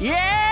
[0.00, 0.47] Yeah!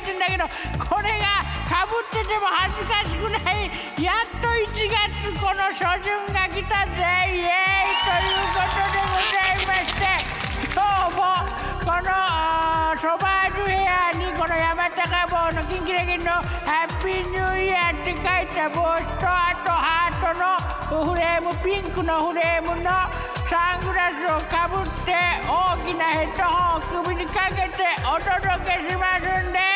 [0.00, 0.48] ヤー」って書いてんだけど
[0.78, 3.70] これがかぶってても恥ずかしくない。
[4.02, 10.08] やっと1月この初旬が来たぜイエーイということでございまして
[10.72, 11.20] 今日も
[11.84, 12.08] この
[12.96, 16.32] ソバージュヘアにこの山高帽のキンキラキンの
[16.64, 22.90] 「ハッピーニューイヤー」って書いた帽子とあとハートのフレームピンクのフレームの
[23.50, 25.12] サングラスをかぶって
[25.46, 29.69] 大きなヘッドホンを首にかけてお届けしますんで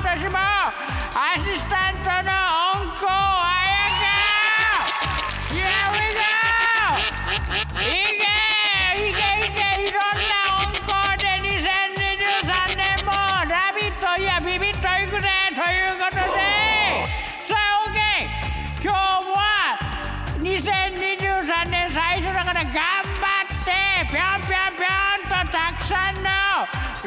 [0.00, 2.39] も今年もアシスタ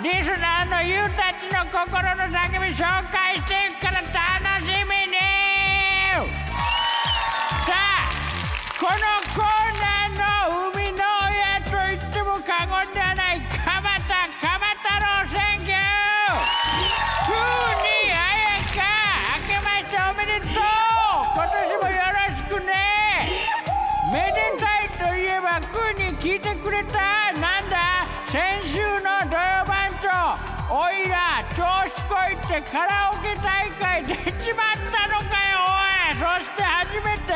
[0.02, 2.82] リスナーのユーたちの心の叫び紹
[3.12, 4.53] 介していくから頼む
[30.84, 36.44] おいら調子こいってカラオケ大会出ちまったのかよおい。
[36.44, 37.34] そして初めて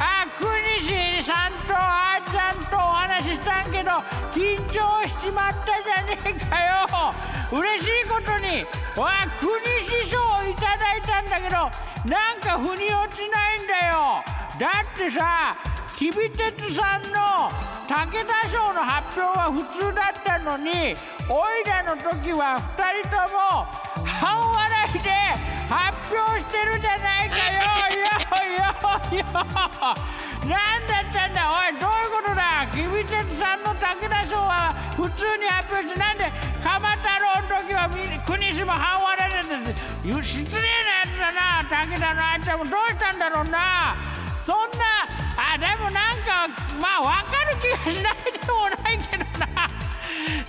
[0.00, 0.50] あ国
[0.80, 3.90] 西さんとあーちゃんとお話ししたんけど
[4.34, 7.14] 緊張しちまったじゃねえかよ。
[7.52, 8.66] 嬉しいことに
[8.96, 9.50] わ国
[9.84, 11.70] 師匠をいただいたんだけど
[12.10, 14.24] なんか腑に落ちないんだよ。
[14.58, 15.54] だってさ
[15.96, 17.50] きび鉄さんの
[17.88, 20.96] 武田賞の発表は普通だったのに
[21.28, 23.66] おいらの時は2人とも
[24.04, 25.10] 半笑いで
[25.68, 27.62] 発表してるじゃないかよ
[27.96, 28.08] よ
[29.12, 29.24] よよ。
[30.42, 32.66] なんだったんだおいどういうことだ？
[32.72, 33.78] きび鉄さんの武
[34.08, 36.32] 田賞は普通に発表してなんで
[36.64, 43.96] 鎌太郎の時はみ国島半笑いだって失礼なやつだな武田のあんちゃんもどうしたんだろうな
[44.44, 45.01] そんな
[45.52, 46.48] あでもなんか
[46.80, 49.46] まあ分かる気がしないでもないけどな。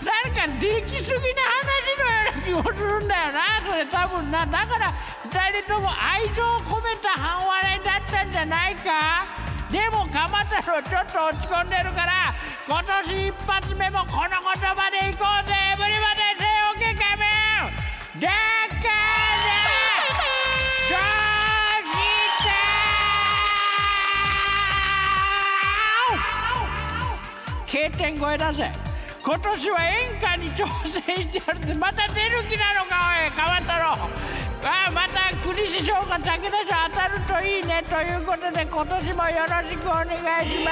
[0.03, 4.45] なんかできすぎな話のような気もするんだよなそれ多分な。
[4.45, 4.93] だから
[5.29, 9.25] 2人とも愛情を込めた半笑いだったんじゃないか。
[9.69, 12.35] でも鎌太郎ちょっと落ち込んでるから
[12.67, 14.72] 今年一発目もこの言葉
[28.03, 28.69] 点超えだぜ
[29.23, 33.95] 今年は演歌に挑戦してやるってまた出る気なのかおい変わったろ
[34.67, 40.71] ああまた国師匠が武田賞当たるといいねということで今年もよろしくお願いしま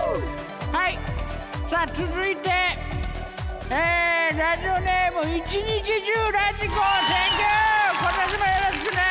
[0.00, 0.76] す。
[0.76, 0.96] はい。
[1.68, 2.50] さあ続いて
[3.70, 7.44] えー、ラジオネーム一日中ラジコ選挙。
[8.00, 9.02] 今年もよろしくね。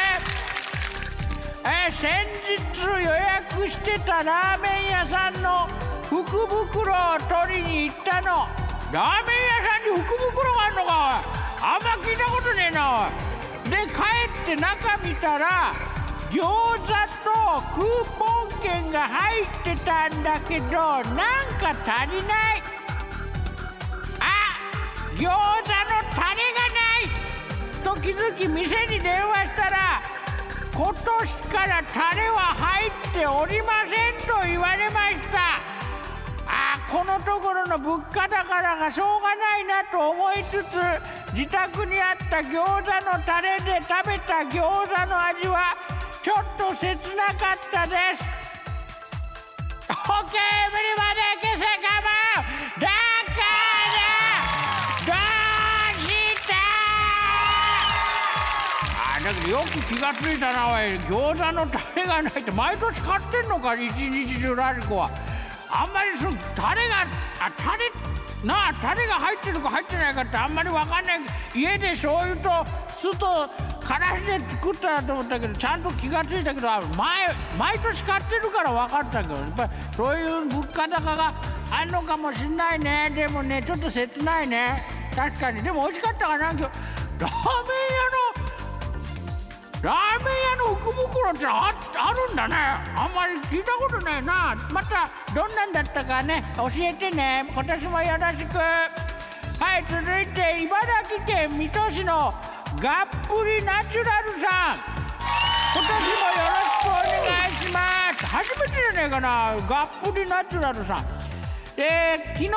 [1.63, 2.25] えー先
[2.57, 8.47] 日予約してたラーメン屋さんの福袋を取りに行ったの。
[8.91, 11.21] ラーメン屋さんに福袋があるのか。
[11.61, 13.11] あんま聞いたことねえな。
[13.65, 14.01] で帰
[14.41, 15.71] って中見たら
[16.31, 16.88] 餃子
[17.23, 17.29] と
[17.75, 21.03] クーポン券が入ってたんだけどなん
[21.59, 22.63] か足りない。
[24.19, 24.23] あ
[25.13, 25.29] 餃子の
[26.15, 27.13] タレがない。
[27.83, 30.01] と気づき店に電話したら
[30.73, 34.28] 今年からタレは入っておりません。
[37.09, 40.77] のところの物価高だがしょうがないなと思いつつ
[41.33, 45.73] 自宅にあった餃子のタレで食べた餃子の味は
[46.21, 48.23] ちょっと切なかったです。
[49.89, 52.06] OK 無理まで消せかも
[52.79, 53.41] だか
[53.97, 54.05] ら
[55.07, 55.15] どう
[56.38, 56.53] した
[59.17, 61.00] あなんかよく気がついたなおい。
[61.09, 65.28] 餃子のタレがないって毎年買ってんのか一日中ラジコは。
[65.71, 67.01] あんまりそのタレが
[67.39, 67.92] あタレ
[68.44, 71.19] なあタレが入ってるか入ってないかってあんまり分かんない。
[71.54, 72.50] 家で醤油と
[72.89, 73.50] 酢と
[73.86, 81.33] からしで作ったなと思ったけどちゃんと気がついたけど前毎年買ってるから分かったけどやっぱりそういう物価高が
[81.72, 83.12] あんのかもしんないね。
[83.15, 84.83] でもねちょっと切ないね。
[85.15, 85.62] 確かに。
[85.62, 86.63] でも美味しかったかな今日。
[86.63, 88.19] ラーメン屋の
[89.81, 90.35] ラーメン
[90.65, 92.55] 屋の福袋ってああるんだね。
[92.97, 94.55] あんまり聞いたことないな。
[94.73, 96.43] またどんなんだったかね。
[96.57, 97.45] 教えてね。
[97.53, 98.57] 今年もよろしく。
[98.57, 102.33] はい続いて茨城県水戸市の
[102.81, 104.79] がっぷりナチュラルさん。
[105.71, 107.79] 今年もよろしくお願いしま
[108.17, 108.25] す。
[108.25, 109.55] 初めてじゃねえかな。
[109.65, 111.05] がっぷりナチュラルさん。
[111.77, 112.49] で昨日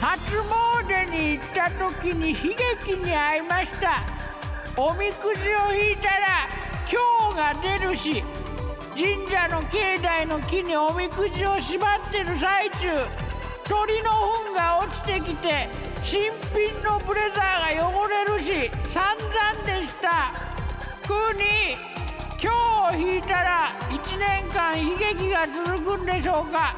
[0.00, 0.38] 初
[0.84, 4.15] 詣に行った時に悲劇に遭いました。
[4.78, 6.46] おみくじを引いたら
[6.86, 8.22] 今日が出るし
[8.94, 12.88] 神社の境内の木におみくじを縛ってる最中
[13.64, 15.68] 鳥の糞が落ちてきて
[16.02, 20.32] 新品のブレザーが汚れるし散々でした。
[21.06, 21.76] ふうに
[22.42, 26.76] 今日引いたら1年間悲劇が続くんでしょうか。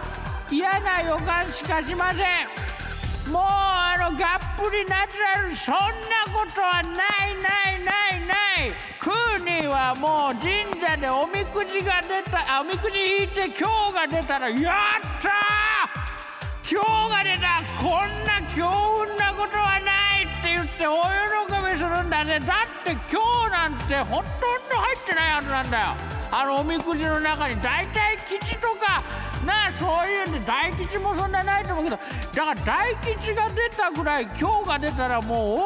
[0.50, 3.32] 嫌な予感しかしません。
[3.32, 3.67] もう
[4.16, 5.84] がっぷりナチュラルそんな
[6.32, 6.88] ことはな
[7.26, 8.34] いないないな
[8.64, 16.70] いクーニーはもう神社でおみくじが出たおみくじ引いて今日が出たらやったー！
[16.70, 17.62] 今日が出た。
[17.82, 21.00] こんな強運なことはないって言って大
[21.48, 22.40] 喜びするんだね。
[22.40, 25.86] だって今日なんてほとんど入ってないはずなんだよ。
[26.30, 29.02] あのおみくじの中に大体吉とか
[29.46, 31.98] なあそういうんで大吉もそんなないと思うけど
[32.34, 35.58] だから大吉が出たぐらい今日が出たらもう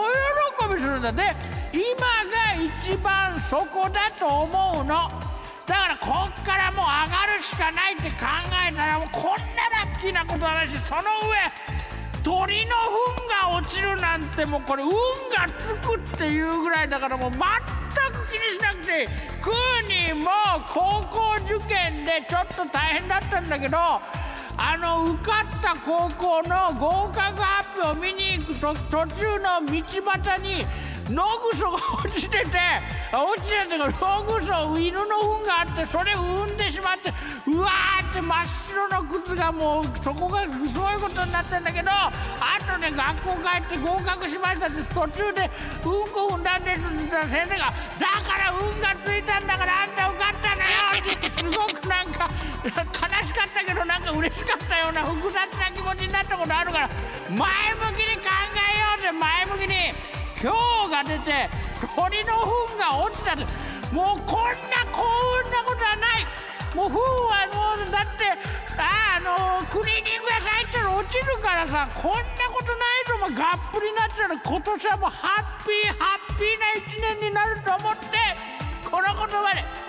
[0.62, 1.12] 大喜びするんだ。
[1.12, 1.22] で
[1.72, 5.32] 今が一番そこだと思うの。
[5.66, 8.26] だからこっからもう上がるしかないって考
[8.68, 9.30] えたらもうこんな
[9.84, 11.72] ラッキーなことはないしその上
[12.22, 12.76] 鳥の
[13.16, 14.96] 糞が落ちるなんてもうこれ運が
[15.58, 19.08] つくっていうぐらいだからもう全く気にしなくて
[19.40, 20.30] クーニーも
[20.68, 23.78] 高校受験でちょっと大変だったんだけど
[24.56, 30.64] あの受かった高校の合格発表を見に行くと途中の道端に
[31.10, 32.58] 野ぐそが落ちてて
[33.12, 33.92] 落ちてて野ぐ
[34.44, 35.04] そ犬の
[35.40, 37.12] 糞があってそれを踏んでしまって
[37.46, 42.12] うわーって真っ白の靴がもうそこがそういことになってんだけどあ
[42.66, 45.50] とね学校帰って合格しましたって途中で
[45.84, 50.51] うんこ踏んだんですって言ったら先生が「だから運がついたんだからあんた受かった
[50.92, 52.28] のよ」ってすごくなんか
[52.64, 56.90] 悲しかったけどなんか嬉しかったような複雑な気持ちになったことあるから
[57.30, 59.92] 前向きに考えようって前向きに
[60.42, 60.52] 今
[60.86, 61.48] 日が出て
[61.96, 63.44] 鳥の糞が落ちたって
[63.92, 65.02] もうこんな幸
[65.44, 66.26] 運なことはない
[66.74, 68.26] もう糞はもうだって
[68.78, 72.18] ああのクリーニング屋さん行ったら落ちるからさこんな
[72.50, 78.16] ことないぞもうがっぷりになっちゃうの今年はもうハッピーハッピーな一年になると思って
[78.90, 79.81] この言葉で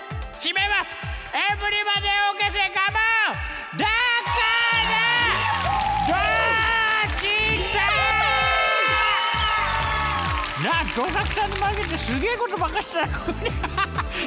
[0.44, 0.92] 締めます。
[1.32, 3.96] エブリバデーオーケーセカモンだか
[4.44, 4.92] ら
[6.04, 6.12] ど
[7.16, 7.80] ちた
[10.68, 13.00] なあどさくさんに負けてすげえことばかした。
[13.00, 13.50] らこれ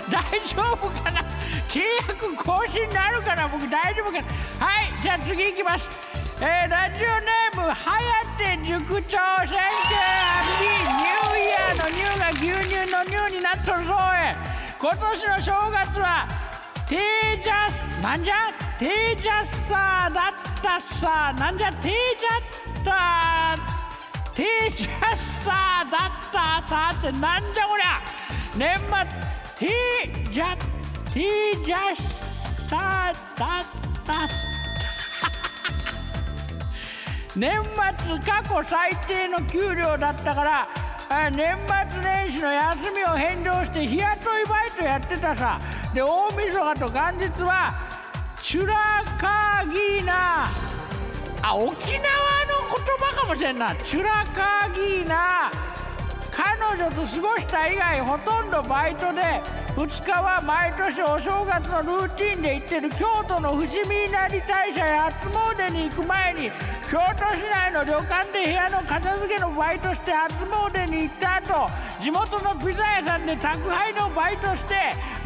[0.09, 1.21] 大丈夫かな？
[1.69, 4.25] 契約更新になるかな僕大丈夫かな。
[4.65, 5.85] はいじゃあ次いきます。
[6.41, 9.93] えー、ラジオネームはやて塾長選挙
[10.57, 16.27] ニューイヤーのニューが牛乳のニューになっとるそうへ今年の正月は
[16.87, 18.35] テージャスなんじゃ？
[18.79, 21.33] テージャスさだったさ。
[21.37, 21.71] なんじゃ？
[21.73, 23.57] テージャった
[24.35, 26.93] テージャスさだったさ。
[26.97, 27.65] ってなんじゃ？
[27.67, 27.99] こりゃ。
[28.55, 28.77] 年
[29.59, 30.55] 末テージャ
[31.11, 32.03] テージャス
[32.69, 33.65] さだっ
[34.05, 34.13] た
[37.35, 40.67] 年末過去最低の給料だったから
[41.09, 41.55] 年
[41.91, 45.59] 末年始の休みを返上して日雇いバイトやってたさ。
[45.93, 47.73] で大晦日と元日は
[48.41, 48.75] チュラ
[49.17, 50.47] カーギーナ
[51.41, 53.73] あ沖縄の言葉かもしれんな。
[53.77, 55.49] チュラカーギーナ
[56.31, 59.41] 彼女と過ごした以外ほとんどバイトで
[59.77, 66.49] 2日は毎年お正月のルーティンで行ってる京都の伏見稲荷大社や初詣に行く前に
[66.89, 71.69] 京都市内の旅館で部屋の片付けのバイトして初詣に行った後
[72.01, 74.73] 地元のピザ屋さんで宅配のバイトして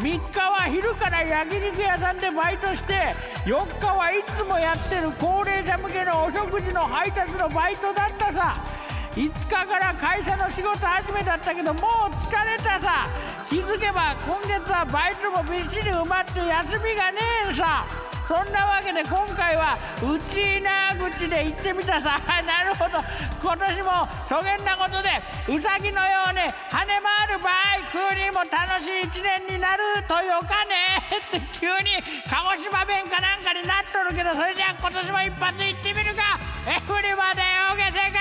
[0.00, 3.14] 3日は昼から焼肉屋さんでバイトして
[3.46, 8.81] 4日はいつもやってる高齢者向けのお食事の配達のバイトだったさ。
[9.12, 11.82] 5日から会社の仕事始めだったけどもう
[12.16, 13.06] 疲れたさ。
[13.48, 17.84] 気づけば今月はバイトもびっしり埋まって休みがねえさ。
[18.24, 22.16] そんなわけで今回はうちな口で行ってみたさ。
[22.24, 23.04] なるほど。
[23.42, 26.40] 今年もそげんなことでうさぎのように
[26.72, 31.04] 跳ね回るバイクにも楽しい一年になるとよかね。
[31.20, 32.00] って急に
[32.30, 36.40] 鹿児島弁かなんかになっとるけどそれじゃあ今年も一発行ってみるか。
[36.64, 38.12] エブリバデオーゲセ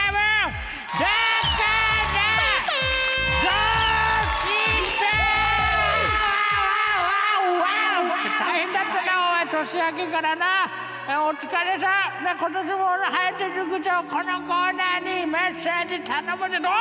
[9.51, 10.71] 年明けからな
[11.27, 12.23] お疲れさん。
[12.23, 16.71] 今年も早手塾長このコーナーにメッセージ頼むでどう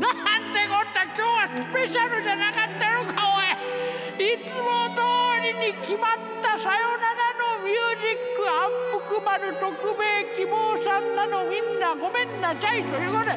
[0.00, 0.16] なん
[0.56, 4.32] てこった今日はスペシャルじゃなかったのかおい。
[4.32, 5.04] いつも通
[5.44, 8.72] りに決まったさよならのミュージック暗
[9.04, 9.68] 福丸特
[10.00, 13.36] 命希望さんなのみんなごめんなちゃいということで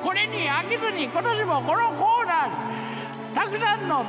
[0.00, 4.06] これに飽きずに今年もこのコーナーたくさんの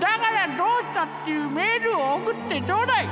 [0.00, 3.08] だからどうしたっていうメールを送ってちょうだい。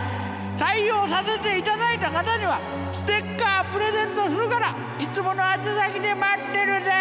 [0.58, 2.60] 採用させていただいた方には
[2.92, 6.92] ステッカープレゼントするからいつもの宛先で待ってるぜ。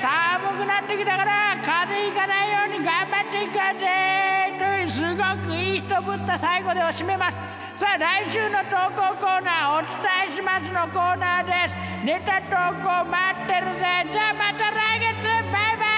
[0.00, 4.52] 寒くなってきたから風邪ひかないように頑張っていこうぜ。
[4.58, 7.38] というすごくいい人ぶった最後でお締めます。
[7.76, 9.96] さあ来週の投稿コーナーお伝
[10.28, 11.76] えしますのコーナーです。
[12.04, 14.06] ネタ投稿待ってるぜ。
[14.12, 15.24] じゃあまた来月。
[15.50, 15.89] バイバイ。